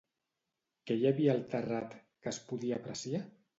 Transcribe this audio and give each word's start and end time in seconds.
Què 0.91 0.97
hi 1.01 1.05
havia 1.09 1.35
al 1.35 1.45
terrat 1.53 1.95
que 2.01 2.35
es 2.35 2.43
podia 2.51 2.83
apreciar? 2.83 3.25